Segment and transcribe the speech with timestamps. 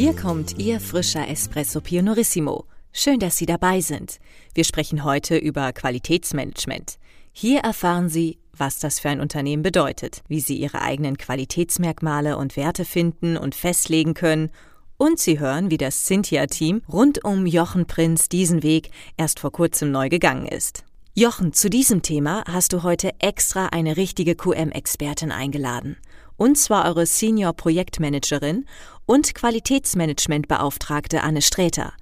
[0.00, 2.66] Hier kommt Ihr frischer Espresso Pionorissimo.
[2.92, 4.20] Schön, dass Sie dabei sind.
[4.54, 7.00] Wir sprechen heute über Qualitätsmanagement.
[7.32, 12.56] Hier erfahren Sie, was das für ein Unternehmen bedeutet, wie Sie Ihre eigenen Qualitätsmerkmale und
[12.56, 14.52] Werte finden und festlegen können
[14.98, 19.90] und Sie hören, wie das Cynthia-Team rund um Jochen Prinz diesen Weg erst vor kurzem
[19.90, 20.84] neu gegangen ist.
[21.14, 25.96] Jochen, zu diesem Thema hast du heute extra eine richtige QM-Expertin eingeladen.
[26.38, 28.64] Und zwar eure Senior-Projektmanagerin
[29.06, 31.92] und Qualitätsmanagementbeauftragte Anne Sträter.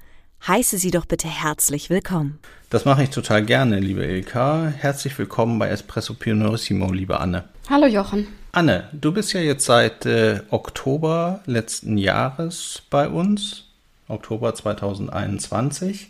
[0.46, 2.38] Heiße sie doch bitte herzlich willkommen.
[2.68, 4.66] Das mache ich total gerne, liebe Ilka.
[4.66, 7.44] Herzlich willkommen bei Espresso Pionorissimo, liebe Anne.
[7.70, 8.26] Hallo Jochen.
[8.52, 13.64] Anne, du bist ja jetzt seit äh, Oktober letzten Jahres bei uns,
[14.06, 16.08] Oktober 2021,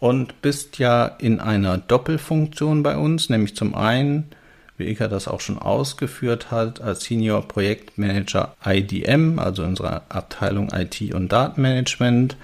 [0.00, 4.30] und bist ja in einer Doppelfunktion bei uns, nämlich zum einen
[4.76, 11.14] wie Ilka das auch schon ausgeführt hat, als Senior Projektmanager IDM, also unserer Abteilung IT
[11.14, 12.36] und Datenmanagement,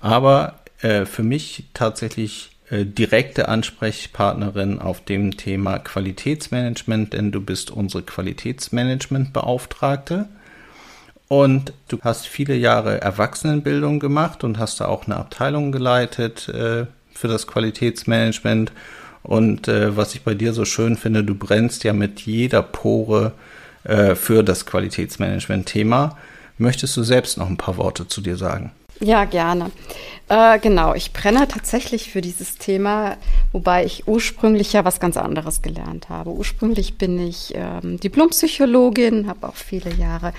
[0.00, 7.70] aber äh, für mich tatsächlich äh, direkte Ansprechpartnerin auf dem Thema Qualitätsmanagement, denn du bist
[7.70, 10.28] unsere Qualitätsmanagementbeauftragte.
[11.28, 16.86] Und du hast viele Jahre Erwachsenenbildung gemacht und hast da auch eine Abteilung geleitet äh,
[17.12, 18.72] für das Qualitätsmanagement
[19.22, 23.32] und äh, was ich bei dir so schön finde, du brennst ja mit jeder Pore
[23.84, 26.16] äh, für das Qualitätsmanagement-Thema.
[26.58, 28.72] Möchtest du selbst noch ein paar Worte zu dir sagen?
[29.00, 29.72] Ja, gerne.
[30.28, 33.16] Äh, genau, ich brenne tatsächlich für dieses Thema,
[33.50, 36.30] wobei ich ursprünglich ja was ganz anderes gelernt habe.
[36.30, 40.32] Ursprünglich bin ich ähm, Diplompsychologin, habe auch viele Jahre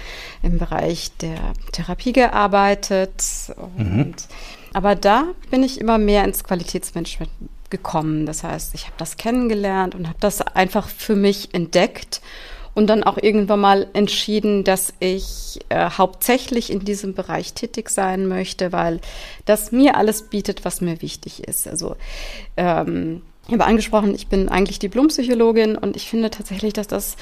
[0.43, 1.37] im Bereich der
[1.73, 3.21] Therapie gearbeitet.
[3.77, 4.13] Und, mhm.
[4.71, 7.29] Aber da bin ich immer mehr ins Qualitätsmanagement
[7.73, 8.27] gekommen.
[8.27, 12.21] Das heißt, ich habe das kennengelernt und habe das einfach für mich entdeckt
[12.75, 18.27] und dann auch irgendwann mal entschieden, dass ich äh, hauptsächlich in diesem Bereich tätig sein
[18.27, 19.01] möchte, weil
[19.45, 21.67] das mir alles bietet, was mir wichtig ist.
[21.67, 21.95] Also
[22.57, 27.17] ähm, ich habe angesprochen, ich bin eigentlich Diplompsychologin und ich finde tatsächlich, dass das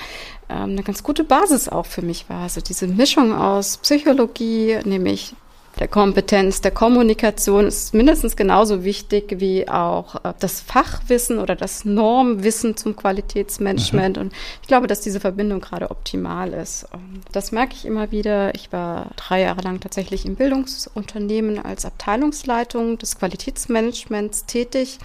[0.49, 2.43] ähm, eine ganz gute Basis auch für mich war.
[2.43, 5.33] Also diese Mischung aus Psychologie, nämlich
[5.79, 11.85] der Kompetenz, der Kommunikation ist mindestens genauso wichtig wie auch äh, das Fachwissen oder das
[11.85, 14.17] Normwissen zum Qualitätsmanagement.
[14.17, 14.21] Mhm.
[14.21, 16.87] Und ich glaube, dass diese Verbindung gerade optimal ist.
[16.93, 18.53] Und das merke ich immer wieder.
[18.53, 24.99] Ich war drei Jahre lang tatsächlich im Bildungsunternehmen als Abteilungsleitung des Qualitätsmanagements tätig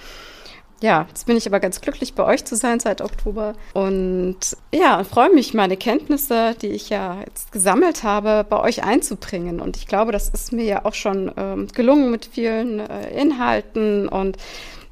[0.82, 3.54] ja, jetzt bin ich aber ganz glücklich, bei euch zu sein seit Oktober.
[3.72, 4.36] Und
[4.74, 9.60] ja, freue mich, meine Kenntnisse, die ich ja jetzt gesammelt habe, bei euch einzubringen.
[9.60, 14.06] Und ich glaube, das ist mir ja auch schon ähm, gelungen mit vielen äh, Inhalten.
[14.08, 14.36] Und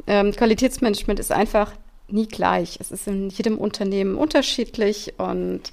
[0.06, 1.72] ähm, Qualitätsmanagement ist einfach
[2.08, 2.78] nie gleich.
[2.80, 5.70] Es ist in jedem Unternehmen unterschiedlich und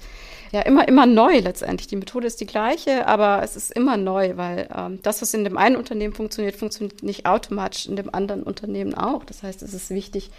[0.52, 1.88] ja immer, immer neu letztendlich.
[1.88, 5.44] Die Methode ist die gleiche, aber es ist immer neu, weil ähm, das, was in
[5.44, 9.24] dem einen Unternehmen funktioniert, funktioniert nicht automatisch in dem anderen Unternehmen auch.
[9.24, 10.30] Das heißt, es ist wichtig,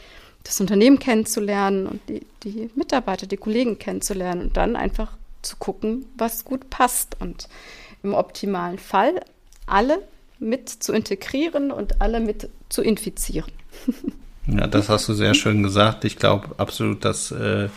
[0.43, 6.05] das Unternehmen kennenzulernen und die, die Mitarbeiter, die Kollegen kennenzulernen und dann einfach zu gucken,
[6.15, 7.47] was gut passt und
[8.03, 9.21] im optimalen Fall
[9.65, 9.99] alle
[10.39, 13.51] mit zu integrieren und alle mit zu infizieren.
[14.45, 16.03] Ja, das hast du sehr schön gesagt.
[16.03, 17.69] Ich glaube absolut, dass äh,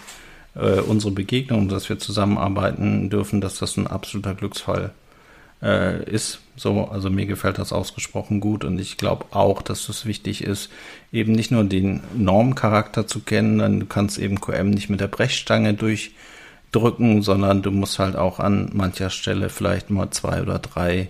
[0.57, 4.93] äh, unsere Begegnung, dass wir zusammenarbeiten dürfen, dass das ein absoluter Glücksfall
[5.63, 6.41] äh, ist.
[6.57, 10.71] So, also mir gefällt das ausgesprochen gut und ich glaube auch, dass es wichtig ist,
[11.13, 15.09] eben nicht nur den Normcharakter zu kennen, dann du kannst eben QM nicht mit der
[15.09, 21.09] Brechstange durchdrücken, sondern du musst halt auch an mancher Stelle vielleicht mal zwei oder drei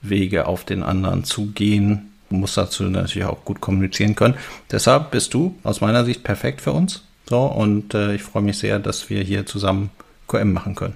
[0.00, 2.12] Wege auf den anderen zugehen.
[2.30, 4.34] Du musst dazu natürlich auch gut kommunizieren können.
[4.70, 7.02] Deshalb bist du aus meiner Sicht perfekt für uns.
[7.30, 9.90] So, und äh, ich freue mich sehr, dass wir hier zusammen
[10.26, 10.94] QM machen können.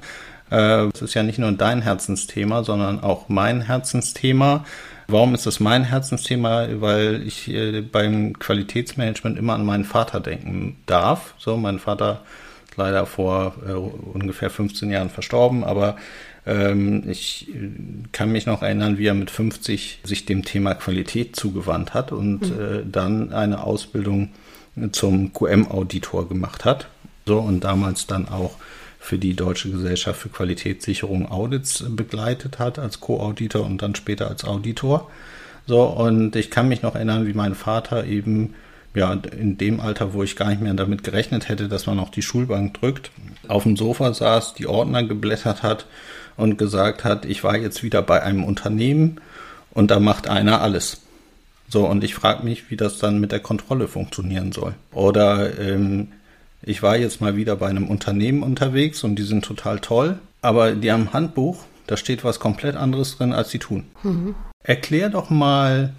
[0.50, 4.64] Äh, es ist ja nicht nur dein Herzensthema, sondern auch mein Herzensthema.
[5.06, 6.66] Warum ist es mein Herzensthema?
[6.80, 11.34] Weil ich äh, beim Qualitätsmanagement immer an meinen Vater denken darf.
[11.38, 12.22] So, mein Vater
[12.68, 15.94] ist leider vor äh, ungefähr 15 Jahren verstorben, aber
[16.46, 17.70] ähm, ich äh,
[18.10, 22.40] kann mich noch erinnern, wie er mit 50 sich dem Thema Qualität zugewandt hat und
[22.50, 22.60] mhm.
[22.60, 24.30] äh, dann eine Ausbildung
[24.92, 26.88] zum QM-Auditor gemacht hat.
[27.26, 28.56] So und damals dann auch
[29.04, 34.44] für die Deutsche Gesellschaft für Qualitätssicherung Audits begleitet hat als Co-Auditor und dann später als
[34.44, 35.10] Auditor.
[35.66, 38.54] So, und ich kann mich noch erinnern, wie mein Vater eben,
[38.94, 42.10] ja, in dem Alter, wo ich gar nicht mehr damit gerechnet hätte, dass man auch
[42.10, 43.10] die Schulbank drückt,
[43.46, 45.86] auf dem Sofa saß, die Ordner geblättert hat
[46.36, 49.20] und gesagt hat, ich war jetzt wieder bei einem Unternehmen
[49.70, 51.03] und da macht einer alles.
[51.74, 54.74] So, und ich frage mich, wie das dann mit der Kontrolle funktionieren soll.
[54.92, 56.12] Oder ähm,
[56.62, 60.70] ich war jetzt mal wieder bei einem Unternehmen unterwegs und die sind total toll, aber
[60.70, 63.86] die haben ein Handbuch, da steht was komplett anderes drin, als sie tun.
[64.04, 64.36] Mhm.
[64.62, 65.94] Erklär doch mal,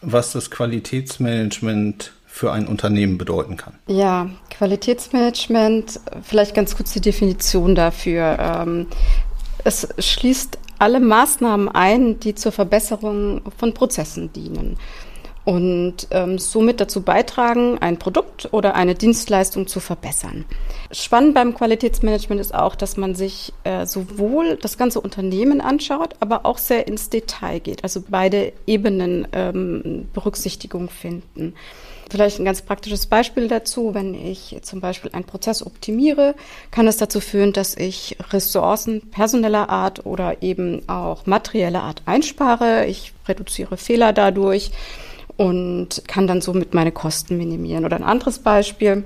[0.00, 3.74] was das Qualitätsmanagement für ein Unternehmen bedeuten kann.
[3.88, 8.38] Ja, Qualitätsmanagement, vielleicht ganz kurz die Definition dafür.
[8.38, 8.86] Ähm,
[9.64, 14.76] es schließt alle Maßnahmen ein, die zur Verbesserung von Prozessen dienen
[15.46, 20.44] und ähm, somit dazu beitragen, ein Produkt oder eine Dienstleistung zu verbessern.
[20.90, 26.44] Spannend beim Qualitätsmanagement ist auch, dass man sich äh, sowohl das ganze Unternehmen anschaut, aber
[26.46, 31.54] auch sehr ins Detail geht, also beide Ebenen ähm, Berücksichtigung finden.
[32.10, 33.94] Vielleicht ein ganz praktisches Beispiel dazu.
[33.94, 36.34] Wenn ich zum Beispiel einen Prozess optimiere,
[36.72, 42.86] kann es dazu führen, dass ich Ressourcen personeller Art oder eben auch materieller Art einspare.
[42.86, 44.70] Ich reduziere Fehler dadurch
[45.36, 47.84] und kann dann somit meine Kosten minimieren.
[47.84, 49.04] Oder ein anderes Beispiel.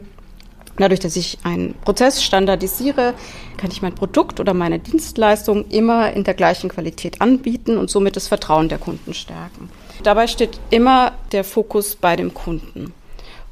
[0.77, 3.15] Dadurch, dass ich einen Prozess standardisiere,
[3.59, 8.17] kann ich mein Produkt oder meine Dienstleistung immer in der gleichen Qualität anbieten und somit
[8.17, 9.69] das Vertrauen der Kunden stärken.
[10.03, 12.95] Dabei steht immer der Fokus bei dem Kunden.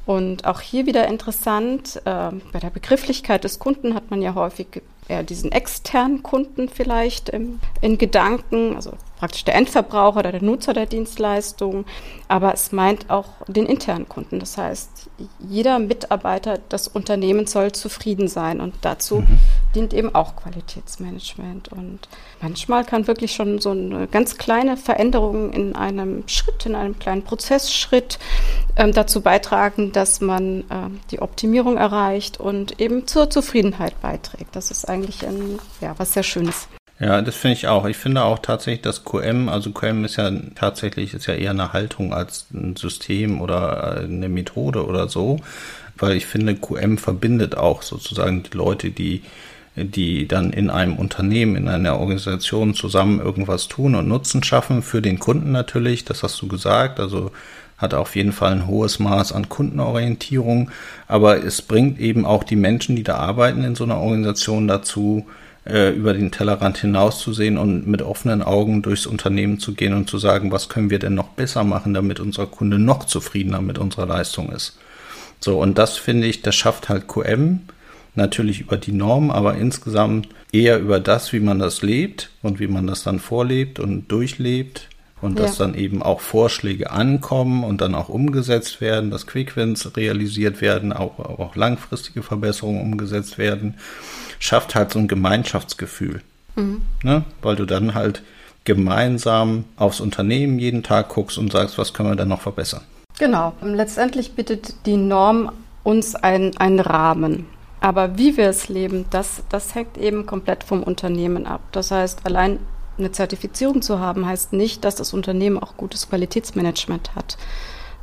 [0.07, 4.81] Und auch hier wieder interessant, äh, bei der Begrifflichkeit des Kunden hat man ja häufig
[5.07, 10.73] eher diesen externen Kunden vielleicht im, in Gedanken, also praktisch der Endverbraucher oder der Nutzer
[10.73, 11.85] der Dienstleistung,
[12.29, 14.39] aber es meint auch den internen Kunden.
[14.39, 19.39] Das heißt, jeder Mitarbeiter des Unternehmens soll zufrieden sein und dazu mhm.
[19.75, 21.67] dient eben auch Qualitätsmanagement.
[21.69, 21.99] Und
[22.41, 27.23] manchmal kann wirklich schon so eine ganz kleine Veränderung in einem Schritt, in einem kleinen
[27.23, 28.19] Prozessschritt
[28.77, 34.55] ähm, dazu beitragen, dass man ähm, die Optimierung erreicht und eben zur Zufriedenheit beiträgt.
[34.55, 36.69] Das ist eigentlich ein, ja, was sehr Schönes.
[36.99, 37.85] Ja, das finde ich auch.
[37.85, 41.71] Ich finde auch tatsächlich, dass QM, also QM ist ja tatsächlich, ist ja eher eine
[41.71, 45.39] Haltung als ein System oder eine Methode oder so,
[45.97, 49.23] weil ich finde, QM verbindet auch sozusagen die Leute, die
[49.75, 55.01] die dann in einem Unternehmen, in einer Organisation zusammen irgendwas tun und Nutzen schaffen für
[55.01, 56.05] den Kunden natürlich.
[56.05, 56.99] Das hast du gesagt.
[56.99, 57.31] Also
[57.77, 60.71] hat auf jeden Fall ein hohes Maß an Kundenorientierung.
[61.07, 65.25] Aber es bringt eben auch die Menschen, die da arbeiten in so einer Organisation dazu,
[65.69, 70.17] äh, über den Tellerrand hinauszusehen und mit offenen Augen durchs Unternehmen zu gehen und zu
[70.17, 74.05] sagen, was können wir denn noch besser machen, damit unser Kunde noch zufriedener mit unserer
[74.05, 74.77] Leistung ist.
[75.39, 77.61] So, und das finde ich, das schafft halt QM
[78.15, 82.67] natürlich über die Norm, aber insgesamt eher über das, wie man das lebt und wie
[82.67, 84.89] man das dann vorlebt und durchlebt
[85.21, 85.45] und ja.
[85.45, 90.91] dass dann eben auch Vorschläge ankommen und dann auch umgesetzt werden, dass Quickwins realisiert werden,
[90.93, 93.75] auch, auch langfristige Verbesserungen umgesetzt werden
[94.39, 96.21] schafft halt so ein Gemeinschaftsgefühl.
[96.55, 96.81] Mhm.
[97.03, 97.23] Ne?
[97.41, 98.23] Weil du dann halt
[98.63, 102.81] gemeinsam aufs Unternehmen jeden Tag guckst und sagst, was können wir da noch verbessern.
[103.17, 103.53] Genau.
[103.61, 105.51] Letztendlich bietet die Norm
[105.83, 107.47] uns einen, einen Rahmen.
[107.81, 111.61] Aber wie wir es leben, das, das hängt eben komplett vom Unternehmen ab.
[111.71, 112.59] Das heißt, allein
[112.97, 117.37] eine Zertifizierung zu haben, heißt nicht, dass das Unternehmen auch gutes Qualitätsmanagement hat,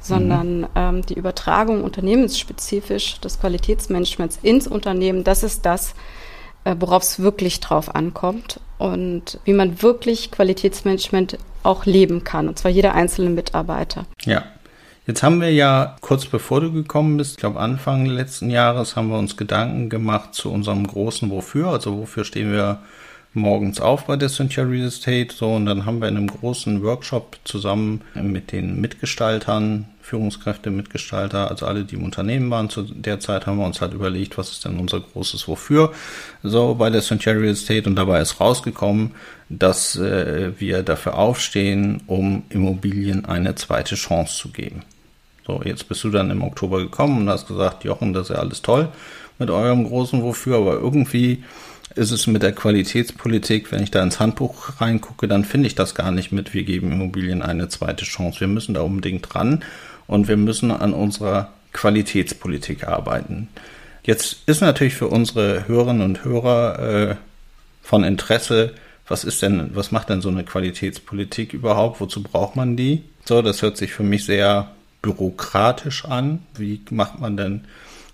[0.01, 0.69] sondern mhm.
[0.75, 5.95] ähm, die Übertragung unternehmensspezifisch des Qualitätsmanagements ins Unternehmen, das ist das,
[6.79, 12.71] worauf es wirklich drauf ankommt und wie man wirklich Qualitätsmanagement auch leben kann, und zwar
[12.71, 14.07] jeder einzelne Mitarbeiter.
[14.25, 14.45] Ja.
[15.07, 19.09] Jetzt haben wir ja kurz bevor du gekommen bist, ich glaube Anfang letzten Jahres, haben
[19.09, 21.69] wir uns Gedanken gemacht zu unserem großen Wofür.
[21.69, 22.81] Also wofür stehen wir
[23.33, 25.29] morgens auf bei der Cynthia Real Estate.
[25.33, 31.51] So, und dann haben wir in einem großen Workshop zusammen mit den Mitgestaltern, Führungskräfte, Mitgestalter,
[31.51, 34.53] also alle, die im Unternehmen waren, zu der Zeit haben wir uns halt überlegt, was
[34.53, 35.93] ist denn unser großes Wofür
[36.45, 37.89] so bei der Cynthia Real Estate.
[37.89, 39.17] Und dabei ist rausgekommen,
[39.49, 44.83] dass äh, wir dafür aufstehen, um Immobilien eine zweite Chance zu geben.
[45.45, 48.41] So, jetzt bist du dann im Oktober gekommen und hast gesagt, Jochen, das ist ja
[48.41, 48.89] alles toll
[49.39, 51.43] mit eurem großen Wofür, aber irgendwie
[51.97, 55.95] ist es mit der Qualitätspolitik, wenn ich da ins Handbuch reingucke, dann finde ich das
[55.95, 58.41] gar nicht mit, wir geben Immobilien eine zweite Chance.
[58.41, 59.65] Wir müssen da unbedingt dran
[60.07, 63.49] und wir müssen an unserer Qualitätspolitik arbeiten.
[64.03, 67.17] Jetzt ist natürlich für unsere Hörerinnen und Hörer äh,
[67.83, 68.75] von Interesse,
[69.09, 72.01] was ist denn, was macht denn so eine Qualitätspolitik überhaupt?
[72.01, 73.05] Wozu braucht man die?
[73.25, 74.71] So, das hört sich für mich sehr
[75.03, 76.41] bürokratisch an.
[76.57, 77.65] Wie macht man denn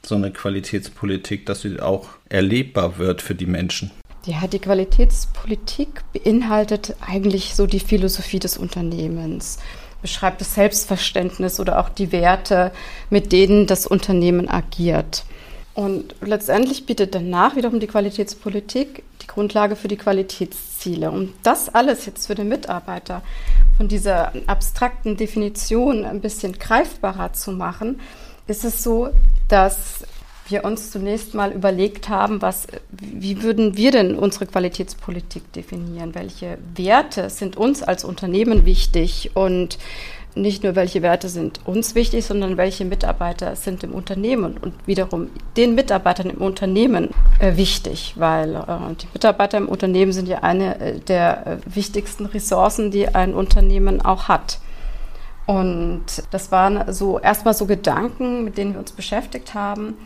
[0.04, 3.90] so eine Qualitätspolitik, dass sie auch erlebbar wird für die Menschen?
[4.26, 9.58] Ja, die Qualitätspolitik beinhaltet eigentlich so die Philosophie des Unternehmens.
[10.02, 12.72] Beschreibt das Selbstverständnis oder auch die Werte,
[13.08, 15.24] mit denen das Unternehmen agiert.
[15.74, 21.10] Und letztendlich bietet danach wiederum die Qualitätspolitik die Grundlage für die Qualitätsziele.
[21.10, 23.22] Um das alles jetzt für den Mitarbeiter
[23.76, 28.00] von dieser abstrakten Definition ein bisschen greifbarer zu machen,
[28.46, 29.10] ist es so,
[29.48, 30.04] dass
[30.52, 36.14] wir uns zunächst mal überlegt haben, was, wie würden wir denn unsere Qualitätspolitik definieren?
[36.14, 39.78] Welche Werte sind uns als Unternehmen wichtig und
[40.34, 45.28] nicht nur welche Werte sind uns wichtig, sondern welche Mitarbeiter sind im Unternehmen und wiederum
[45.56, 50.80] den Mitarbeitern im Unternehmen äh, wichtig, weil äh, die Mitarbeiter im Unternehmen sind ja eine
[50.80, 54.58] äh, der äh, wichtigsten Ressourcen, die ein Unternehmen auch hat.
[55.44, 59.98] Und das waren so erstmal so Gedanken, mit denen wir uns beschäftigt haben.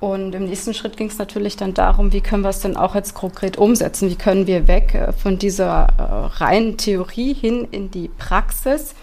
[0.00, 2.94] Und im nächsten Schritt ging es natürlich dann darum, wie können wir es denn auch
[2.94, 4.08] jetzt konkret umsetzen?
[4.08, 8.94] Wie können wir weg äh, von dieser äh, reinen Theorie hin in die Praxis?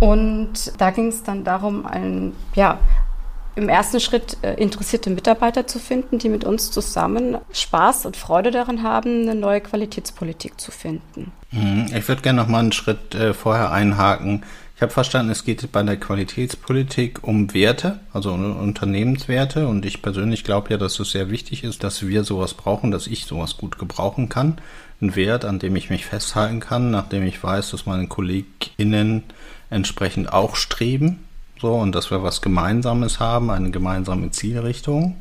[0.00, 2.78] Und da ging es dann darum, ein, ja,
[3.54, 8.50] im ersten Schritt äh, interessierte Mitarbeiter zu finden, die mit uns zusammen Spaß und Freude
[8.50, 11.32] daran haben, eine neue Qualitätspolitik zu finden.
[11.52, 11.86] Mhm.
[11.96, 14.42] Ich würde gerne noch mal einen Schritt vorher einhaken.
[14.76, 19.68] Ich habe verstanden, es geht bei der Qualitätspolitik um Werte, also um Unternehmenswerte.
[19.68, 23.06] Und ich persönlich glaube ja, dass es sehr wichtig ist, dass wir sowas brauchen, dass
[23.06, 24.58] ich sowas gut gebrauchen kann.
[25.00, 29.22] Ein Wert, an dem ich mich festhalten kann, nachdem ich weiß, dass meine KollegInnen
[29.70, 31.24] entsprechend auch streben.
[31.58, 35.16] So, und dass wir was Gemeinsames haben, eine gemeinsame Zielrichtung.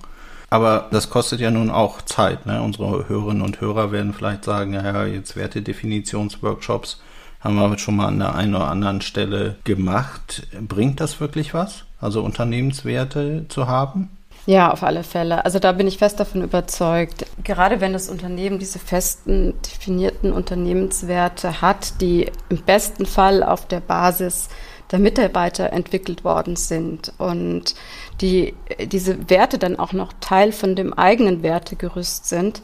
[0.50, 2.46] Aber das kostet ja nun auch Zeit.
[2.46, 2.62] Ne?
[2.62, 7.00] Unsere Hörerinnen und Hörer werden vielleicht sagen, ja, jetzt Wertedefinitionsworkshops
[7.46, 10.48] haben wir schon mal an der einen oder anderen Stelle gemacht.
[10.68, 11.86] Bringt das wirklich was?
[12.02, 14.10] Also Unternehmenswerte zu haben?
[14.48, 15.44] Ja, auf alle Fälle.
[15.44, 17.25] Also da bin ich fest davon überzeugt.
[17.44, 23.80] Gerade wenn das Unternehmen diese festen, definierten Unternehmenswerte hat, die im besten Fall auf der
[23.80, 24.50] Basis
[24.92, 27.74] der Mitarbeiter entwickelt worden sind und
[28.22, 32.62] die diese Werte dann auch noch Teil von dem eigenen Wertegerüst sind,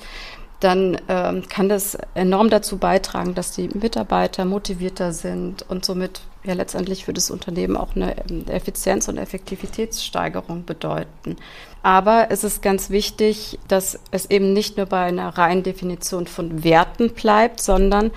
[0.62, 6.54] dann ähm, kann das enorm dazu beitragen, dass die Mitarbeiter motivierter sind und somit ja
[6.54, 11.38] letztendlich für das Unternehmen auch eine ähm, Effizienz- und Effektivitätssteigerung bedeuten.
[11.82, 16.64] Aber es ist ganz wichtig, dass es eben nicht nur bei einer reinen Definition von
[16.64, 18.12] Werten bleibt, sondern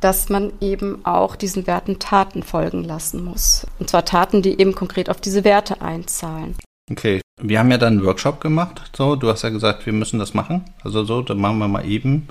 [0.00, 3.66] dass man eben auch diesen Werten Taten folgen lassen muss.
[3.78, 6.56] Und zwar Taten, die eben konkret auf diese Werte einzahlen.
[6.90, 8.90] Okay, wir haben ja dann einen Workshop gemacht.
[8.96, 10.64] So, du hast ja gesagt, wir müssen das machen.
[10.84, 12.28] Also so, dann machen wir mal eben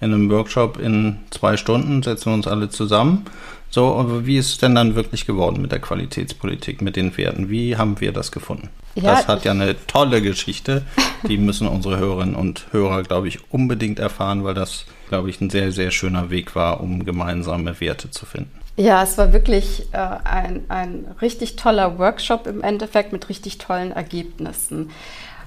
[0.00, 3.26] in einem Workshop in zwei Stunden, setzen wir uns alle zusammen.
[3.68, 7.50] So, aber wie ist es denn dann wirklich geworden mit der Qualitätspolitik, mit den Werten?
[7.50, 8.70] Wie haben wir das gefunden?
[8.94, 10.82] Ja, das hat ja eine tolle Geschichte.
[11.28, 15.50] Die müssen unsere Hörerinnen und Hörer, glaube ich, unbedingt erfahren, weil das, glaube ich, ein
[15.50, 18.58] sehr, sehr schöner Weg war, um gemeinsame Werte zu finden.
[18.78, 23.90] Ja, es war wirklich äh, ein, ein richtig toller Workshop im Endeffekt mit richtig tollen
[23.90, 24.92] Ergebnissen.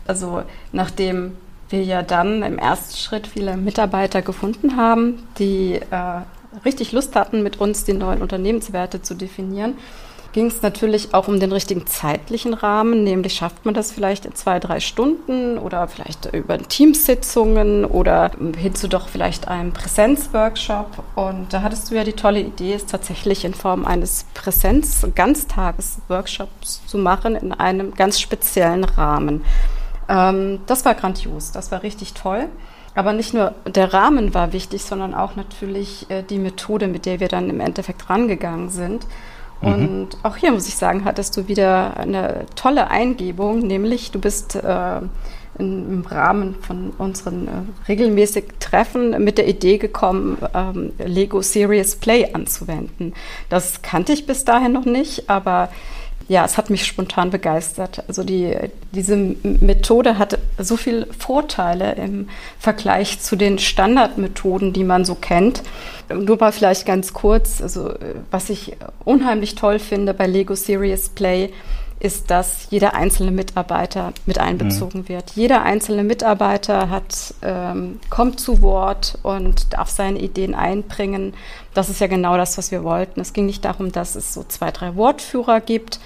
[0.05, 1.37] Also nachdem
[1.69, 6.21] wir ja dann im ersten Schritt viele Mitarbeiter gefunden haben, die äh,
[6.65, 9.77] richtig Lust hatten, mit uns die neuen Unternehmenswerte zu definieren,
[10.33, 14.35] ging es natürlich auch um den richtigen zeitlichen Rahmen, nämlich schafft man das vielleicht in
[14.35, 21.03] zwei, drei Stunden oder vielleicht über Teamsitzungen oder hinzu doch vielleicht einem Präsenzworkshop.
[21.15, 26.97] Und da hattest du ja die tolle Idee, es tatsächlich in Form eines Präsenz-Ganztages-Workshops zu
[26.97, 29.45] machen in einem ganz speziellen Rahmen.
[30.07, 32.47] Ähm, das war grandios, das war richtig toll.
[32.93, 37.21] Aber nicht nur der Rahmen war wichtig, sondern auch natürlich äh, die Methode, mit der
[37.21, 39.07] wir dann im Endeffekt rangegangen sind.
[39.61, 39.67] Mhm.
[39.73, 44.55] Und auch hier muss ich sagen, hattest du wieder eine tolle Eingebung, nämlich du bist
[44.55, 45.01] äh,
[45.59, 47.51] im Rahmen von unseren äh,
[47.87, 53.13] regelmäßigen Treffen mit der Idee gekommen, ähm, Lego Serious Play anzuwenden.
[53.49, 55.69] Das kannte ich bis dahin noch nicht, aber
[56.31, 58.05] ja, es hat mich spontan begeistert.
[58.07, 58.55] Also die,
[58.93, 65.61] diese Methode hat so viele Vorteile im Vergleich zu den Standardmethoden, die man so kennt.
[66.07, 67.93] Nur mal vielleicht ganz kurz, also
[68.31, 71.49] was ich unheimlich toll finde bei Lego Serious Play,
[72.01, 75.09] ist, dass jeder einzelne Mitarbeiter mit einbezogen mhm.
[75.09, 75.31] wird.
[75.35, 81.35] Jeder einzelne Mitarbeiter hat, ähm, kommt zu Wort und darf seine Ideen einbringen.
[81.75, 83.21] Das ist ja genau das, was wir wollten.
[83.21, 85.99] Es ging nicht darum, dass es so zwei, drei Wortführer gibt,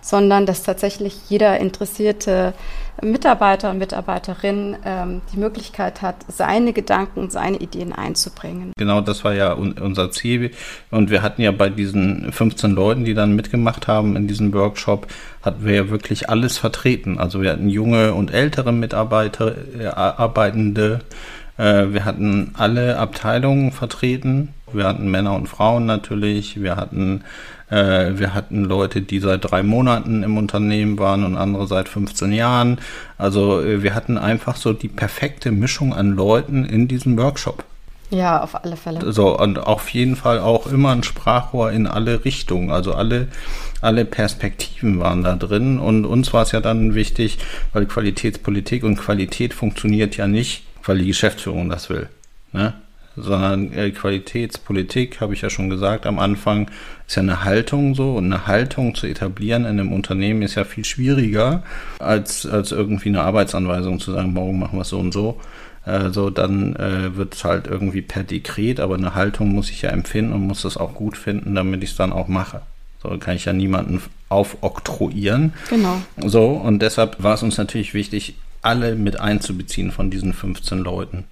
[0.00, 2.54] sondern dass tatsächlich jeder interessierte
[3.02, 8.72] Mitarbeiter und Mitarbeiterin ähm, die Möglichkeit hat, seine Gedanken, seine Ideen einzubringen.
[8.76, 10.50] Genau, das war ja un unser Ziel.
[10.90, 15.06] Und wir hatten ja bei diesen 15 Leuten, die dann mitgemacht haben in diesem Workshop,
[15.42, 17.18] hatten wir ja wirklich alles vertreten.
[17.18, 21.00] Also wir hatten junge und ältere Mitarbeiter, äh, Arbeitende,
[21.56, 26.60] äh, wir hatten alle Abteilungen vertreten Wir hatten Männer und Frauen natürlich.
[26.60, 27.24] Wir hatten,
[27.70, 32.32] äh, wir hatten Leute, die seit drei Monaten im Unternehmen waren und andere seit 15
[32.32, 32.78] Jahren.
[33.18, 37.64] Also äh, wir hatten einfach so die perfekte Mischung an Leuten in diesem Workshop.
[38.10, 39.12] Ja, auf alle Fälle.
[39.12, 42.70] So, und auf jeden Fall auch immer ein Sprachrohr in alle Richtungen.
[42.70, 43.28] Also alle,
[43.80, 45.78] alle Perspektiven waren da drin.
[45.78, 47.38] Und uns war es ja dann wichtig,
[47.72, 52.08] weil Qualitätspolitik und Qualität funktioniert ja nicht, weil die Geschäftsführung das will.
[52.52, 52.74] Ne?
[53.16, 56.70] Sondern äh, Qualitätspolitik, habe ich ja schon gesagt am Anfang,
[57.06, 58.14] ist ja eine Haltung so.
[58.14, 61.62] Und eine Haltung zu etablieren in einem Unternehmen ist ja viel schwieriger,
[61.98, 65.40] als, als irgendwie eine Arbeitsanweisung zu sagen, morgen machen wir es so und so
[65.86, 69.82] äh, so dann äh, wird es halt irgendwie per Dekret, aber eine Haltung muss ich
[69.82, 72.62] ja empfinden und muss das auch gut finden, damit ich es dann auch mache.
[73.02, 75.54] So kann ich ja niemanden aufoktroyieren.
[75.70, 76.02] Genau.
[76.22, 81.24] So, und deshalb war es uns natürlich wichtig, alle mit einzubeziehen von diesen 15 Leuten.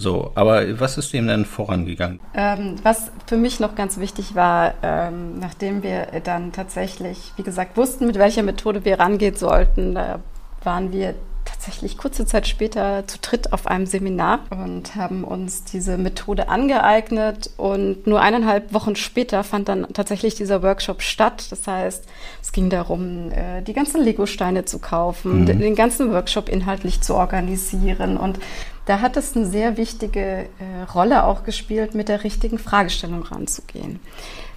[0.00, 2.20] So, aber was ist dem denn vorangegangen?
[2.34, 7.76] Ähm, was für mich noch ganz wichtig war, ähm, nachdem wir dann tatsächlich, wie gesagt,
[7.76, 10.20] wussten, mit welcher Methode wir rangehen sollten, da
[10.64, 11.14] waren wir
[11.44, 17.50] tatsächlich kurze Zeit später zu dritt auf einem Seminar und haben uns diese Methode angeeignet.
[17.56, 21.48] Und nur eineinhalb Wochen später fand dann tatsächlich dieser Workshop statt.
[21.50, 22.04] Das heißt,
[22.40, 25.46] es ging darum, äh, die ganzen Lego-Steine zu kaufen, mhm.
[25.60, 28.16] den ganzen Workshop inhaltlich zu organisieren.
[28.16, 28.38] Und
[28.86, 30.46] da hat es eine sehr wichtige äh,
[30.94, 34.00] Rolle auch gespielt, mit der richtigen Fragestellung ranzugehen.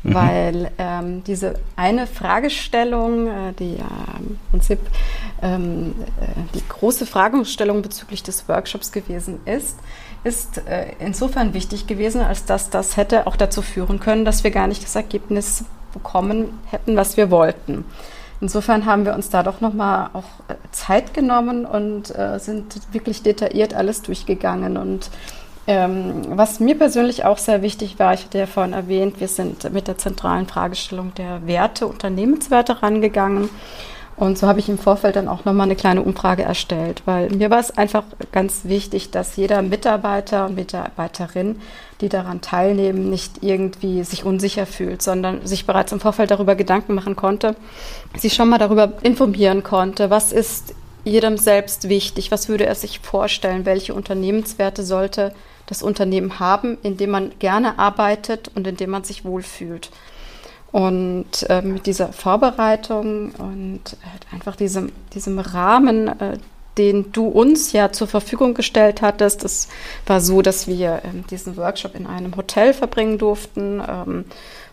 [0.04, 0.14] Mhm.
[0.14, 3.88] Weil ähm, diese eine Fragestellung, äh, die ja
[4.20, 4.80] im Prinzip
[5.42, 9.78] ähm, äh, die große Fragestellung bezüglich des Workshops gewesen ist,
[10.24, 14.52] ist äh, insofern wichtig gewesen, als dass das hätte auch dazu führen können, dass wir
[14.52, 17.86] gar nicht das Ergebnis bekommen hätten, was wir wollten.
[18.44, 23.24] Insofern haben wir uns da doch nochmal auch äh, Zeit genommen und äh, sind wirklich
[23.24, 25.10] detailliert alles durchgegangen und
[25.66, 29.72] ähm, was mir persönlich auch sehr wichtig war, ich hatte ja vorhin erwähnt, wir sind
[29.72, 33.50] mit der zentralen Fragestellung der Werte, Unternehmenswerte rangegangen.
[34.16, 37.50] Und so habe ich im Vorfeld dann auch nochmal eine kleine Umfrage erstellt, weil mir
[37.50, 41.60] war es einfach ganz wichtig, dass jeder Mitarbeiter und Mitarbeiterin,
[42.00, 46.94] die daran teilnehmen, nicht irgendwie sich unsicher fühlt, sondern sich bereits im Vorfeld darüber Gedanken
[46.94, 47.56] machen konnte,
[48.16, 53.00] sich schon mal darüber informieren konnte, was ist jedem selbst wichtig, was würde er sich
[53.00, 55.34] vorstellen, welche Unternehmenswerte sollte
[55.66, 59.90] das Unternehmen haben, in dem man gerne arbeitet und in dem man sich wohlfühlt.
[60.74, 66.40] Und äh, mit dieser Vorbereitung und äh, einfach diesem, diesem Rahmen, äh,
[66.80, 69.68] den du uns ja zur Verfügung gestellt hattest, das
[70.08, 74.26] war so, dass wir ähm, diesen Workshop in einem Hotel verbringen durften ähm,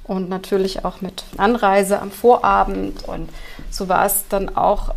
[0.05, 3.07] und natürlich auch mit Anreise am Vorabend.
[3.07, 3.29] Und
[3.71, 4.95] so war es dann auch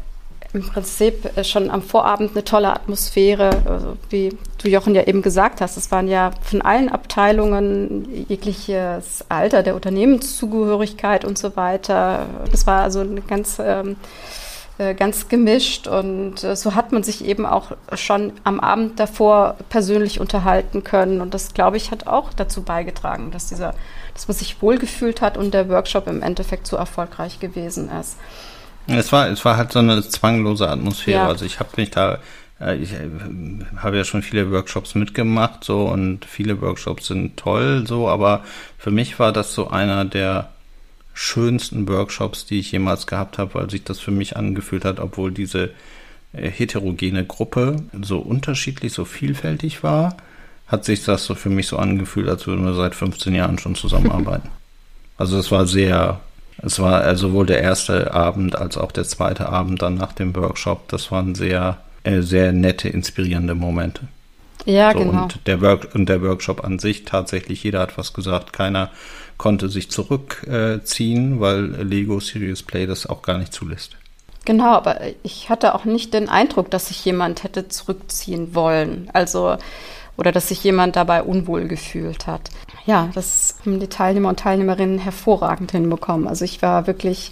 [0.54, 5.22] im Prinzip äh, schon am Vorabend eine tolle Atmosphäre, also wie du Jochen ja eben
[5.22, 5.78] gesagt hast.
[5.78, 12.28] Es waren ja von allen Abteilungen jegliches Alter der Unternehmenszugehörigkeit und so weiter.
[12.52, 13.96] Das war also eine ganz ähm,
[14.80, 19.56] äh, ganz gemischt und äh, so hat man sich eben auch schon am Abend davor
[19.70, 23.76] persönlich unterhalten können und das glaube ich hat auch dazu beigetragen, dass dieser,
[24.16, 28.18] dass man sich wohlgefühlt hat und der Workshop im Endeffekt so erfolgreich gewesen ist.
[28.88, 31.24] Es war, es war halt so eine zwanglose Atmosphäre.
[31.24, 31.28] Ja.
[31.28, 32.20] Also ich habe mich da,
[32.60, 33.10] äh, ich äh,
[33.78, 38.44] habe ja schon viele Workshops mitgemacht, so und viele Workshops sind toll, so, aber
[38.78, 40.50] für mich war das so einer der
[41.14, 45.32] schönsten Workshops, die ich jemals gehabt habe, weil sich das für mich angefühlt hat, obwohl
[45.32, 45.70] diese
[46.34, 50.18] äh, heterogene Gruppe so unterschiedlich, so vielfältig war,
[50.68, 53.76] hat sich das so für mich so angefühlt, als würden wir seit 15 Jahren schon
[53.76, 54.50] zusammenarbeiten.
[55.18, 56.20] also es war sehr
[56.66, 60.36] es war äh, sowohl der erste Abend als auch der zweite Abend dann nach dem
[60.36, 60.88] Workshop.
[60.88, 64.08] Das waren sehr, äh, sehr nette, inspirierende Momente.
[64.66, 65.24] Ja, so, genau.
[65.24, 68.54] Und der, Work und der Workshop an sich, tatsächlich, jeder hat was gesagt.
[68.54, 68.92] Keiner
[69.38, 73.98] konnte sich zurückziehen, äh, weil Lego Serious Play das auch gar nicht zulässt.
[74.46, 79.10] Genau, aber ich hatte auch nicht den Eindruck, dass sich jemand hätte zurückziehen wollen.
[79.14, 79.58] Also
[80.18, 82.50] oder dass sich jemand dabei unwohl gefühlt hat.
[82.86, 86.28] Ja, das haben die Teilnehmer und Teilnehmerinnen hervorragend hinbekommen.
[86.28, 87.32] Also ich war wirklich,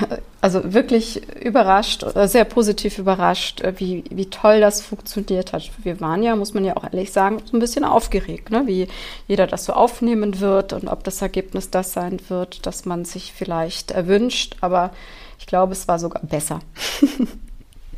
[0.40, 5.70] also wirklich überrascht, sehr positiv überrascht, wie, wie toll das funktioniert hat.
[5.82, 8.62] Wir waren ja, muss man ja auch ehrlich sagen, so ein bisschen aufgeregt, ne?
[8.66, 8.88] wie
[9.28, 13.32] jeder das so aufnehmen wird und ob das Ergebnis das sein wird, das man sich
[13.32, 14.56] vielleicht erwünscht.
[14.60, 14.90] Aber
[15.38, 16.60] ich glaube, es war sogar besser.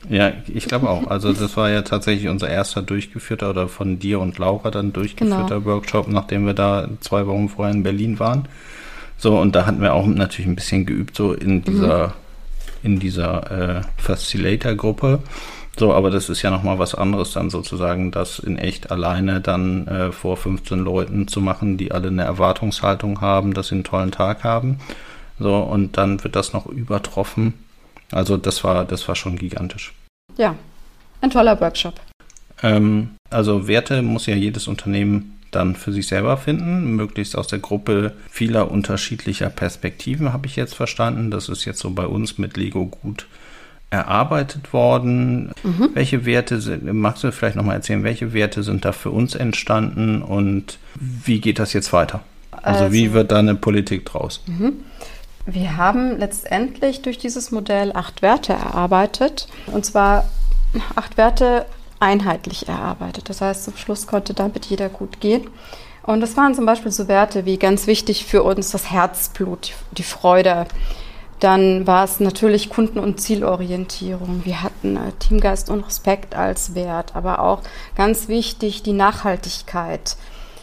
[0.08, 1.08] Ja, ich glaube auch.
[1.08, 5.60] Also das war ja tatsächlich unser erster durchgeführter oder von dir und Laura dann durchgeführter
[5.60, 5.64] genau.
[5.64, 8.48] Workshop, nachdem wir da zwei Wochen vorher in Berlin waren.
[9.16, 12.12] So, und da hatten wir auch natürlich ein bisschen geübt, so in dieser, mhm.
[12.84, 15.18] in dieser äh, Facilitator-Gruppe.
[15.76, 19.86] So, aber das ist ja nochmal was anderes dann sozusagen, das in echt alleine dann
[19.86, 24.10] äh, vor 15 Leuten zu machen, die alle eine Erwartungshaltung haben, dass sie einen tollen
[24.10, 24.78] Tag haben.
[25.38, 27.54] So, und dann wird das noch übertroffen.
[28.12, 29.92] Also das war, das war schon gigantisch.
[30.36, 30.54] Ja,
[31.20, 32.00] ein toller Workshop.
[32.62, 37.58] Ähm, also Werte muss ja jedes Unternehmen dann für sich selber finden, möglichst aus der
[37.58, 41.30] Gruppe vieler unterschiedlicher Perspektiven, habe ich jetzt verstanden.
[41.30, 43.26] Das ist jetzt so bei uns mit Lego gut
[43.90, 45.52] erarbeitet worden?
[45.62, 45.90] Mhm.
[45.94, 50.22] Welche Werte sind, magst du vielleicht nochmal erzählen, welche Werte sind da für uns entstanden
[50.22, 52.20] und wie geht das jetzt weiter?
[52.50, 54.42] Also, also wie wird da eine Politik draus?
[54.46, 54.74] Mhm.
[55.50, 60.28] Wir haben letztendlich durch dieses Modell acht Werte erarbeitet und zwar
[60.94, 61.64] acht Werte
[62.00, 63.30] einheitlich erarbeitet.
[63.30, 65.48] Das heißt, zum Schluss konnte damit jeder gut gehen.
[66.02, 70.02] Und das waren zum Beispiel so Werte wie ganz wichtig für uns das Herzblut, die
[70.02, 70.66] Freude,
[71.40, 74.42] dann war es natürlich Kunden- und Zielorientierung.
[74.44, 77.62] Wir hatten äh, Teamgeist und Respekt als Wert, aber auch
[77.94, 80.16] ganz wichtig die Nachhaltigkeit,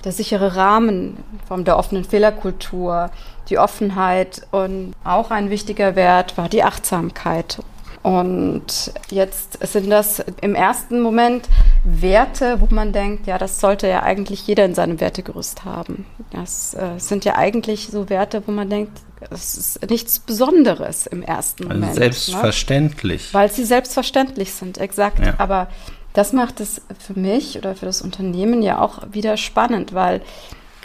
[0.03, 1.17] der sichere Rahmen
[1.47, 3.09] von der offenen Fehlerkultur,
[3.49, 7.59] die Offenheit und auch ein wichtiger Wert war die Achtsamkeit.
[8.05, 11.49] Und jetzt sind das im ersten Moment
[11.83, 16.05] Werte, wo man denkt, ja, das sollte ja eigentlich jeder in seinem Wertegerüst haben.
[16.29, 18.99] Das äh, sind ja eigentlich so Werte, wo man denkt,
[19.31, 21.95] es ist nichts Besonderes im ersten also Moment.
[21.95, 21.99] Ne?
[21.99, 23.33] Selbstverständlich.
[23.33, 23.39] Ne?
[23.39, 25.25] Weil sie selbstverständlich sind, exakt.
[25.25, 25.33] Ja.
[25.39, 25.67] Aber
[26.13, 30.21] das macht es für mich oder für das Unternehmen ja auch wieder spannend, weil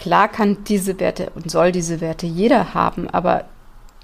[0.01, 3.45] klar kann diese Werte und soll diese Werte jeder haben, aber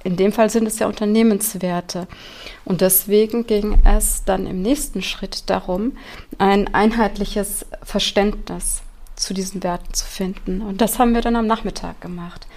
[0.04, 2.08] in dem Fall sind es ja Unternehmenswerte.
[2.64, 5.98] Und deswegen ging es dann im nächsten Schritt darum,
[6.38, 8.84] ein einheitliches Verständnis
[9.16, 10.62] zu diesen Werten zu finden.
[10.62, 12.48] Und das haben wir dann am Nachmittag gemacht.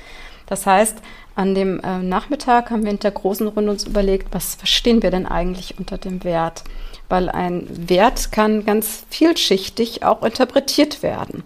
[0.47, 0.99] Das heißt,
[1.35, 5.11] an dem äh, Nachmittag haben wir in der großen Runde uns überlegt, was verstehen wir
[5.11, 6.63] denn eigentlich unter dem Wert?
[7.09, 11.43] Weil ein Wert kann ganz vielschichtig auch interpretiert werden.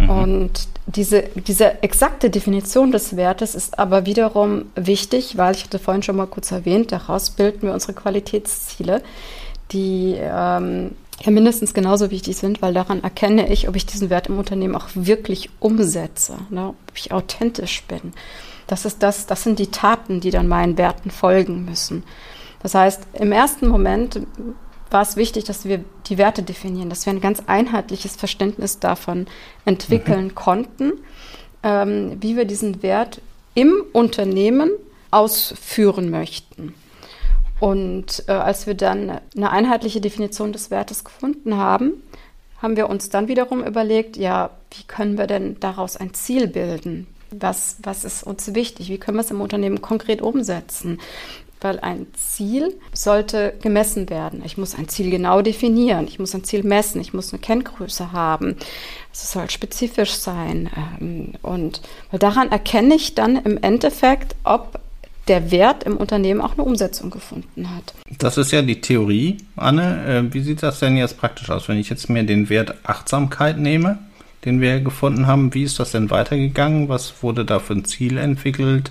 [0.00, 0.10] Mhm.
[0.10, 6.02] Und diese, diese exakte Definition des Wertes ist aber wiederum wichtig, weil ich hatte vorhin
[6.02, 9.02] schon mal kurz erwähnt, daraus bilden wir unsere Qualitätsziele,
[9.72, 14.28] die ähm, ja mindestens genauso wichtig sind, weil daran erkenne ich, ob ich diesen Wert
[14.28, 18.12] im Unternehmen auch wirklich umsetze, ne, ob ich authentisch bin.
[18.66, 22.04] Das ist das, das sind die Taten, die dann meinen Werten folgen müssen.
[22.62, 24.20] Das heißt, im ersten Moment
[24.90, 29.26] war es wichtig, dass wir die Werte definieren, dass wir ein ganz einheitliches Verständnis davon
[29.64, 30.34] entwickeln mhm.
[30.34, 30.92] konnten,
[31.62, 33.20] ähm, wie wir diesen Wert
[33.54, 34.70] im Unternehmen
[35.10, 36.74] ausführen möchten.
[37.60, 42.02] Und äh, als wir dann eine einheitliche Definition des Wertes gefunden haben,
[42.62, 47.06] haben wir uns dann wiederum überlegt, ja, wie können wir denn daraus ein Ziel bilden?
[47.30, 48.88] Was, was ist uns wichtig?
[48.88, 50.98] Wie können wir es im Unternehmen konkret umsetzen?
[51.60, 54.42] Weil ein Ziel sollte gemessen werden.
[54.44, 58.12] Ich muss ein Ziel genau definieren, ich muss ein Ziel messen, ich muss eine Kenngröße
[58.12, 58.56] haben.
[59.12, 60.70] Es soll spezifisch sein.
[61.00, 64.80] Ähm, und weil daran erkenne ich dann im Endeffekt, ob
[65.28, 67.94] der Wert im Unternehmen auch eine Umsetzung gefunden hat.
[68.18, 70.04] Das ist ja die Theorie, Anne.
[70.06, 73.58] Äh, wie sieht das denn jetzt praktisch aus, wenn ich jetzt mir den Wert Achtsamkeit
[73.58, 73.98] nehme,
[74.44, 75.52] den wir gefunden haben?
[75.54, 76.88] Wie ist das denn weitergegangen?
[76.88, 78.90] Was wurde da für ein Ziel entwickelt?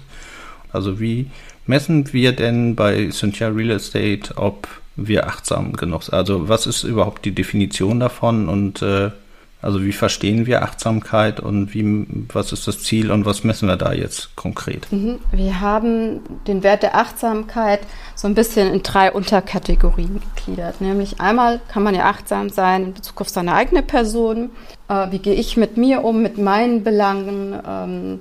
[0.71, 1.27] Also wie
[1.67, 6.13] messen wir denn bei Cynthia Real Estate, ob wir achtsam genug sind?
[6.13, 9.11] Also was ist überhaupt die Definition davon und äh,
[9.59, 13.75] also wie verstehen wir Achtsamkeit und wie, was ist das Ziel und was messen wir
[13.75, 14.91] da jetzt konkret?
[14.91, 15.17] Mhm.
[15.31, 17.79] Wir haben den Wert der Achtsamkeit
[18.13, 20.79] so ein bisschen in drei Unterkategorien gegliedert.
[20.79, 24.51] Nämlich einmal kann man ja achtsam sein in Bezug auf seine eigene Person.
[24.89, 27.59] Äh, wie gehe ich mit mir um, mit meinen Belangen?
[27.67, 28.19] Ähm,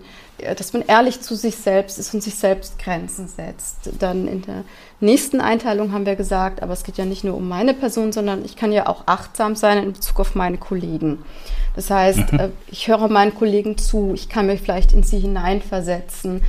[0.57, 3.90] dass man ehrlich zu sich selbst ist und sich selbst Grenzen setzt.
[3.99, 4.64] Dann in der
[5.01, 8.44] nächsten Einteilung haben wir gesagt, aber es geht ja nicht nur um meine Person, sondern
[8.44, 11.18] ich kann ja auch achtsam sein in Bezug auf meine Kollegen.
[11.75, 12.38] Das heißt, mhm.
[12.38, 16.42] Äh, ich höre meinen Kollegen zu, ich kann mich vielleicht in sie hineinversetzen.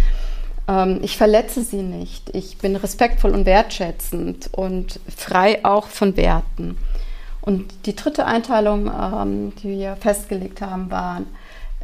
[0.68, 2.30] Ähm, ich verletze sie nicht.
[2.36, 6.78] Ich bin respektvoll und wertschätzend und frei auch von Werten.
[7.42, 11.28] Und die dritte Einteilung, ähm, die wir festgelegt haben, waren,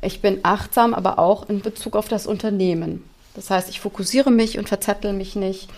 [0.04, 3.04] ich bin achtsam, aber auch in Bezug auf das Unternehmen.
[3.36, 5.70] Das heißt, ich fokussiere mich und verzettel mich nicht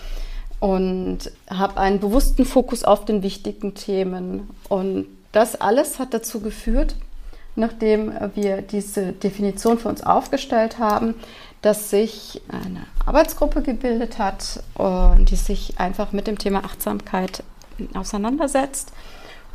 [0.59, 4.49] und habe einen bewussten Fokus auf den wichtigen Themen.
[4.67, 6.95] Und das alles hat dazu geführt,
[7.55, 11.15] nachdem wir diese Definition für uns aufgestellt haben,
[11.61, 14.61] dass sich eine Arbeitsgruppe gebildet hat,
[15.19, 17.43] die sich einfach mit dem Thema Achtsamkeit
[17.93, 18.91] auseinandersetzt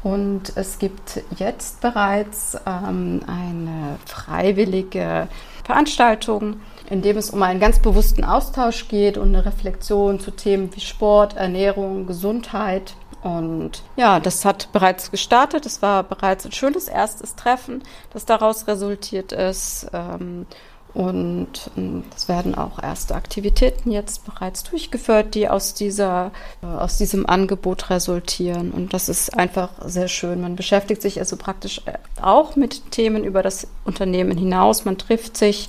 [0.02, 5.28] und es gibt jetzt bereits ähm, eine freiwillige
[5.64, 10.74] Veranstaltung, in dem es um einen ganz bewussten Austausch geht und eine Reflexion zu Themen
[10.74, 15.66] wie Sport, Ernährung, Gesundheit Und ja, das hat bereits gestartet.
[15.66, 17.82] Es war bereits ein schönes erstes Treffen,
[18.12, 19.88] das daraus resultiert ist.
[19.92, 20.46] Ähm,
[20.92, 26.98] und ähm, es werden auch erste Aktivitäten jetzt bereits durchgeführt, die aus dieser, äh, aus
[26.98, 28.72] diesem Angebot resultieren.
[28.72, 30.40] Und das ist einfach sehr schön.
[30.40, 34.84] Man beschäftigt sich also praktisch äh, auch mit Themen über das Unternehmen hinaus.
[34.84, 35.68] Man trifft sich.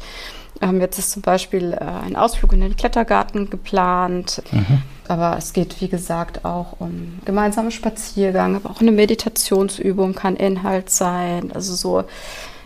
[0.79, 4.43] Jetzt ist zum Beispiel äh, ein Ausflug in den Klettergarten geplant.
[4.51, 4.83] Mhm.
[5.07, 10.91] Aber es geht, wie gesagt, auch um gemeinsame Spaziergänge, aber auch eine Meditationsübung kann Inhalt
[10.91, 11.51] sein.
[11.51, 12.03] Also so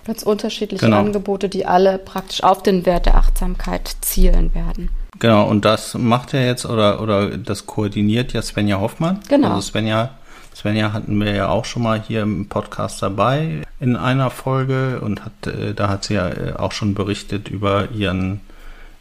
[0.05, 0.99] Ganz unterschiedliche genau.
[0.99, 4.89] Angebote, die alle praktisch auf den Wert der Achtsamkeit zielen werden.
[5.19, 9.21] Genau, und das macht ja jetzt oder, oder das koordiniert ja Svenja Hoffmann.
[9.29, 9.49] Genau.
[9.49, 10.11] Also Svenja,
[10.53, 15.23] Svenja hatten wir ja auch schon mal hier im Podcast dabei in einer Folge und
[15.25, 18.41] hat, äh, da hat sie ja äh, auch schon berichtet über ihren,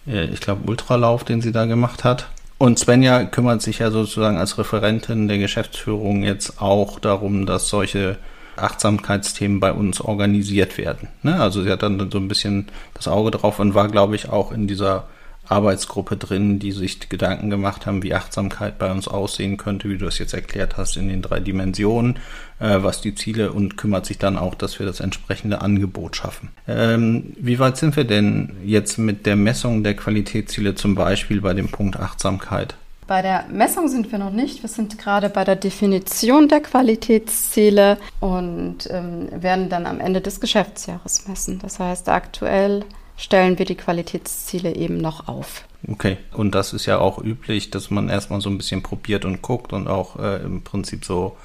[0.07, 2.29] äh, ich glaube, Ultralauf, den sie da gemacht hat.
[2.59, 8.17] Und Svenja kümmert sich ja sozusagen als Referentin der Geschäftsführung jetzt auch darum, dass solche
[8.57, 11.09] Achtsamkeitsthemen bei uns organisiert werden.
[11.23, 11.41] Ne?
[11.41, 14.53] Also sie hat dann so ein bisschen das Auge drauf und war, glaube ich, auch
[14.53, 15.05] in dieser
[15.49, 20.07] Arbeitsgruppe drin, die sich Gedanken gemacht haben, wie Achtsamkeit bei uns aussehen könnte, wie du
[20.07, 22.17] es jetzt erklärt hast, in den drei Dimensionen,
[22.61, 26.49] äh, was die Ziele und kümmert sich dann auch, dass wir das entsprechende Angebot schaffen.
[26.67, 31.53] Ähm, wie weit sind wir denn jetzt mit der Messung der Qualitätsziele zum Beispiel bei
[31.53, 32.75] dem Punkt Achtsamkeit?
[33.07, 34.63] Bei der Messung sind wir noch nicht.
[34.63, 40.41] Wir sind gerade bei der Definition der Qualitätsziele und ähm, werden dann am Ende des
[40.41, 41.59] Geschäftsjahres messen.
[41.59, 42.85] Das heißt, aktuell
[43.17, 45.65] stellen wir die Qualitätsziele eben noch auf.
[45.87, 49.43] Okay, und das ist ja auch üblich, dass man erstmal so ein bisschen probiert und
[49.43, 51.37] guckt und auch äh, im Prinzip so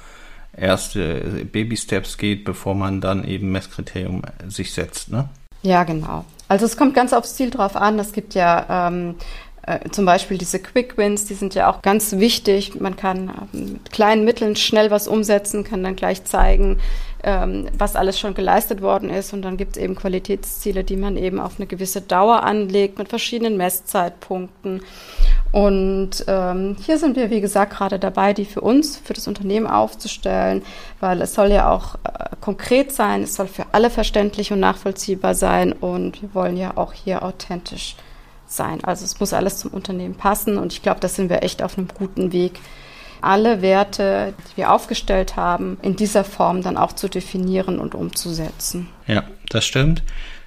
[0.56, 5.28] erste Baby-Steps geht, bevor man dann eben Messkriterium sich setzt, ne?
[5.62, 6.24] Ja, genau.
[6.48, 7.98] Also es kommt ganz aufs Ziel drauf an.
[7.98, 9.14] Es gibt ja ähm,
[9.62, 12.80] äh, zum Beispiel diese Quick Wins, die sind ja auch ganz wichtig.
[12.80, 16.78] Man kann ähm, mit kleinen Mitteln schnell was umsetzen, kann dann gleich zeigen,
[17.22, 19.32] ähm, was alles schon geleistet worden ist.
[19.32, 23.08] Und dann gibt es eben Qualitätsziele, die man eben auf eine gewisse Dauer anlegt mit
[23.08, 24.82] verschiedenen Messzeitpunkten.
[25.52, 29.66] Und ähm, hier sind wir, wie gesagt, gerade dabei, die für uns, für das Unternehmen
[29.66, 30.62] aufzustellen,
[31.00, 35.34] weil es soll ja auch äh, konkret sein, es soll für alle verständlich und nachvollziehbar
[35.34, 37.96] sein und wir wollen ja auch hier authentisch
[38.50, 38.82] sein.
[38.84, 41.78] Also es muss alles zum Unternehmen passen und ich glaube, da sind wir echt auf
[41.78, 42.60] einem guten Weg,
[43.22, 48.88] alle Werte, die wir aufgestellt haben, in dieser Form dann auch zu definieren und umzusetzen.
[49.06, 50.02] Ja, das stimmt.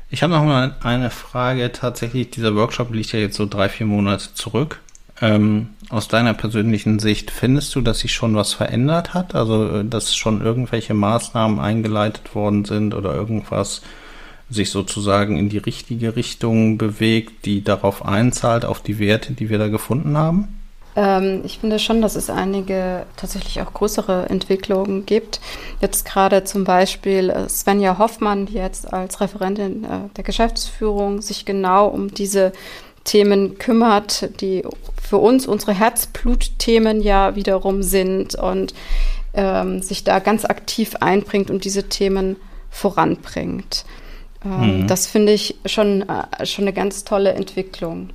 [0.10, 1.72] Ich habe noch mal eine Frage.
[1.72, 4.80] Tatsächlich, dieser Workshop liegt ja jetzt so drei, vier Monate zurück.
[5.22, 9.36] Ähm, aus deiner persönlichen Sicht, findest du, dass sich schon was verändert hat?
[9.36, 13.82] Also, äh, dass schon irgendwelche Maßnahmen eingeleitet worden sind oder irgendwas
[14.50, 19.58] sich sozusagen in die richtige Richtung bewegt, die darauf einzahlt, auf die Werte, die wir
[19.58, 20.60] da gefunden haben?
[20.96, 25.40] Ähm, ich finde schon, dass es einige tatsächlich auch größere Entwicklungen gibt.
[25.82, 31.46] Jetzt gerade zum Beispiel äh, Svenja Hoffmann, die jetzt als Referentin äh, der Geschäftsführung sich
[31.46, 32.54] genau um diese
[33.04, 34.64] Themen kümmert, die
[35.02, 38.74] für uns unsere Herzblutthemen ja wiederum sind und
[39.34, 42.38] ähm, sich da ganz aktiv einbringt und diese Themen
[42.70, 43.84] voranbringt.
[44.46, 44.88] Ähm, mhm.
[44.88, 48.10] Das finde ich schon, äh, schon eine ganz tolle Entwicklung.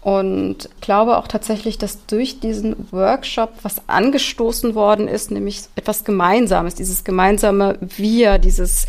[0.00, 6.74] Und glaube auch tatsächlich, dass durch diesen Workshop was angestoßen worden ist, nämlich etwas Gemeinsames,
[6.74, 8.86] dieses gemeinsame Wir, dieses,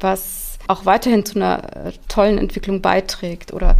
[0.00, 3.76] was auch weiterhin zu einer äh, tollen Entwicklung beiträgt oder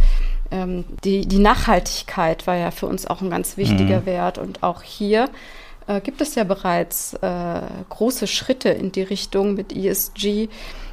[0.51, 4.05] ähm, die, die Nachhaltigkeit war ja für uns auch ein ganz wichtiger mhm.
[4.05, 4.37] Wert.
[4.37, 5.29] Und auch hier
[5.87, 10.49] äh, gibt es ja bereits äh, große Schritte in die Richtung mit ESG,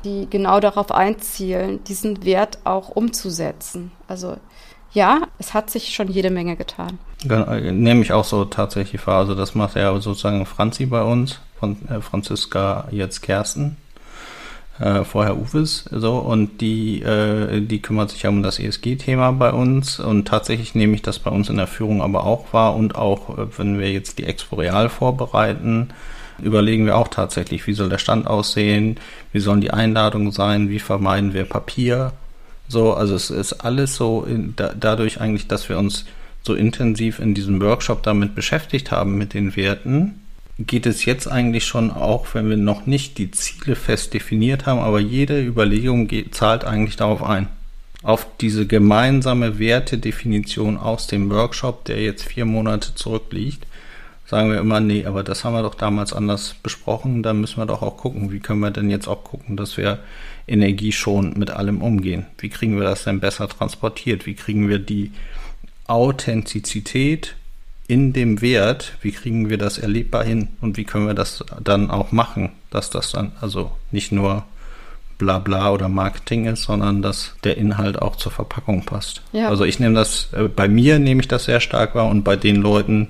[0.07, 3.91] die genau darauf einzielen, diesen Wert auch umzusetzen.
[4.07, 4.37] Also
[4.93, 6.99] ja, es hat sich schon jede Menge getan.
[7.25, 9.19] Nehme ich auch so tatsächlich wahr.
[9.19, 13.77] Also das macht ja sozusagen Franzi bei uns, von äh, Franziska jetzt Kersten,
[14.79, 19.53] äh, vorher Uwes, so und die, äh, die kümmert sich ja um das ESG-Thema bei
[19.53, 22.95] uns und tatsächlich nehme ich das bei uns in der Führung aber auch wahr und
[22.95, 25.91] auch, äh, wenn wir jetzt die Expo Real vorbereiten,
[26.43, 28.99] überlegen wir auch tatsächlich, wie soll der Stand aussehen,
[29.33, 32.13] wie sollen die Einladungen sein, wie vermeiden wir Papier.
[32.69, 36.05] So, also es ist alles so in, da, dadurch eigentlich, dass wir uns
[36.43, 40.21] so intensiv in diesem Workshop damit beschäftigt haben mit den Werten,
[40.59, 44.81] geht es jetzt eigentlich schon auch, wenn wir noch nicht die Ziele fest definiert haben,
[44.81, 47.49] aber jede Überlegung geht, zahlt eigentlich darauf ein.
[48.03, 53.67] Auf diese gemeinsame Wertedefinition aus dem Workshop, der jetzt vier Monate zurückliegt,
[54.27, 57.67] sagen wir immer, nee, aber das haben wir doch damals anders besprochen, da müssen wir
[57.67, 60.01] doch auch gucken, wie können wir denn jetzt auch gucken, dass wir
[60.47, 62.27] energieschonend mit allem umgehen?
[62.39, 64.27] Wie kriegen wir das denn besser transportiert?
[64.27, 65.13] Wie kriegen wir die
[65.87, 67.37] Authentizität
[67.89, 71.91] in dem Wert, wie kriegen wir das erlebbar hin und wie können wir das dann
[71.91, 74.45] auch machen, dass das dann also nicht nur
[75.19, 79.23] Blabla oder Marketing ist, sondern dass der Inhalt auch zur Verpackung passt.
[79.33, 79.49] Ja.
[79.49, 82.37] Also ich nehme das, äh, bei mir nehme ich das sehr stark wahr und bei
[82.37, 83.09] den Leuten,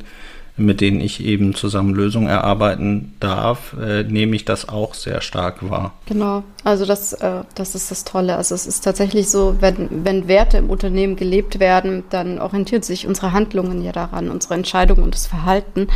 [0.57, 5.69] mit denen ich eben zusammen Lösungen erarbeiten darf, äh, nehme ich das auch sehr stark
[5.69, 5.93] wahr.
[6.07, 8.37] Genau, also das, äh, das ist das Tolle.
[8.37, 13.07] Also es ist tatsächlich so, wenn, wenn Werte im Unternehmen gelebt werden, dann orientieren sich
[13.07, 15.89] unsere Handlungen ja daran, unsere Entscheidungen und das Verhalten.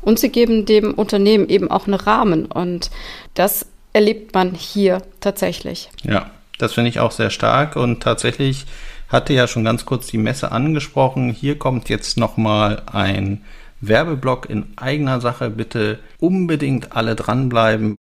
[0.00, 2.46] Und sie geben dem Unternehmen eben auch einen Rahmen.
[2.46, 2.90] Und
[3.34, 5.90] das erlebt man hier tatsächlich.
[6.02, 8.66] Ja, das finde ich auch sehr stark und tatsächlich
[9.08, 11.30] hatte ja schon ganz kurz die Messe angesprochen.
[11.30, 13.44] Hier kommt jetzt nochmal ein
[13.80, 15.50] Werbeblock in eigener Sache.
[15.50, 17.96] Bitte unbedingt alle dranbleiben.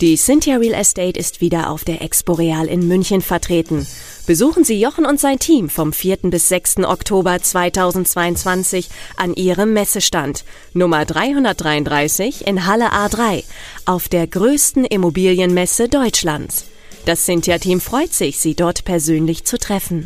[0.00, 3.86] Die Cynthia Real Estate ist wieder auf der Expo Real in München vertreten.
[4.26, 6.18] Besuchen Sie Jochen und sein Team vom 4.
[6.24, 6.78] bis 6.
[6.84, 10.44] Oktober 2022 an ihrem Messestand
[10.74, 13.44] Nummer 333 in Halle A3
[13.86, 16.66] auf der größten Immobilienmesse Deutschlands.
[17.06, 20.04] Das Cynthia-Team freut sich, Sie dort persönlich zu treffen.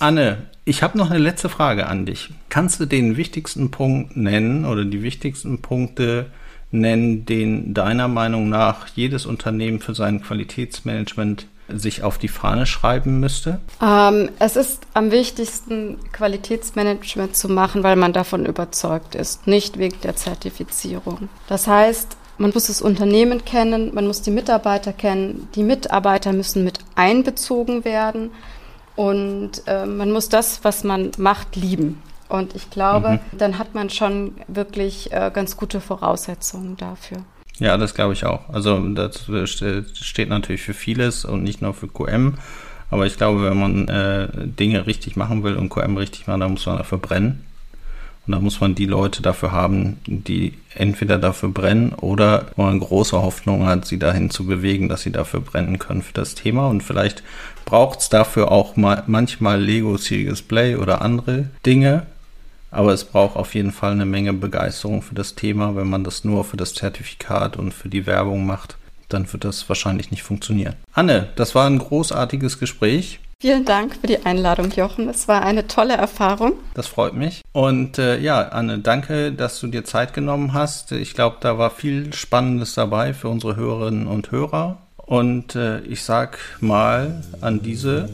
[0.00, 2.30] Anne, ich habe noch eine letzte Frage an dich.
[2.50, 6.26] Kannst du den wichtigsten Punkt nennen oder die wichtigsten Punkte
[6.70, 13.18] nennen, den deiner Meinung nach jedes Unternehmen für sein Qualitätsmanagement sich auf die Fahne schreiben
[13.18, 13.60] müsste?
[13.82, 20.00] Ähm, es ist am wichtigsten, Qualitätsmanagement zu machen, weil man davon überzeugt ist, nicht wegen
[20.02, 21.30] der Zertifizierung.
[21.46, 26.62] Das heißt, man muss das Unternehmen kennen, man muss die Mitarbeiter kennen, die Mitarbeiter müssen
[26.62, 28.30] mit einbezogen werden.
[28.98, 32.02] Und äh, man muss das, was man macht, lieben.
[32.28, 33.38] Und ich glaube, mhm.
[33.38, 37.18] dann hat man schon wirklich äh, ganz gute Voraussetzungen dafür.
[37.60, 38.48] Ja, das glaube ich auch.
[38.48, 39.20] Also das
[39.94, 42.38] steht natürlich für vieles und nicht nur für QM.
[42.90, 46.50] Aber ich glaube, wenn man äh, Dinge richtig machen will und QM richtig machen, dann
[46.50, 47.44] muss man dafür brennen.
[48.26, 52.78] Und da muss man die Leute dafür haben, die entweder dafür brennen oder wo man
[52.78, 56.68] große Hoffnung hat, sie dahin zu bewegen, dass sie dafür brennen können für das Thema.
[56.68, 57.22] Und vielleicht
[57.68, 62.06] braucht es dafür auch mal manchmal Lego Serious Play oder andere Dinge.
[62.70, 65.76] Aber es braucht auf jeden Fall eine Menge Begeisterung für das Thema.
[65.76, 68.78] Wenn man das nur für das Zertifikat und für die Werbung macht,
[69.10, 70.76] dann wird das wahrscheinlich nicht funktionieren.
[70.94, 73.20] Anne, das war ein großartiges Gespräch.
[73.40, 75.08] Vielen Dank für die Einladung, Jochen.
[75.08, 76.54] Es war eine tolle Erfahrung.
[76.72, 77.42] Das freut mich.
[77.52, 80.92] Und äh, ja, Anne, danke, dass du dir Zeit genommen hast.
[80.92, 84.78] Ich glaube, da war viel Spannendes dabei für unsere Hörerinnen und Hörer.
[85.08, 88.08] Und äh, ich sag mal an diese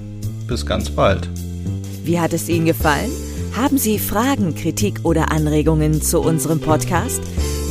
[0.46, 1.28] bis ganz bald.
[2.04, 3.10] Wie hat es Ihnen gefallen?
[3.56, 7.20] Haben Sie Fragen, Kritik oder Anregungen zu unserem Podcast?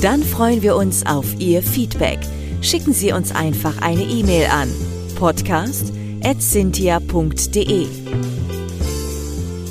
[0.01, 2.19] Dann freuen wir uns auf Ihr Feedback.
[2.62, 4.69] Schicken Sie uns einfach eine E-Mail an
[5.17, 5.91] podcast@
[6.39, 7.88] cynthia.de.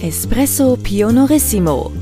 [0.03, 2.02] Espresso Pionorissimo.